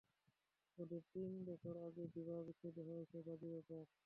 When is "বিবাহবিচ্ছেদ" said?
2.15-2.75